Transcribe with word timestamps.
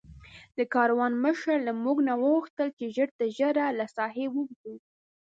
د 0.57 0.59
کاروان 0.73 1.13
مشر 1.25 1.57
له 1.67 1.73
موږ 1.83 1.97
نه 2.07 2.13
وغوښتل 2.21 2.67
چې 2.77 2.85
ژر 2.95 3.09
تر 3.19 3.27
ژره 3.37 3.65
له 3.79 3.85
ساحې 3.95 4.27
ووځو. 4.29 4.75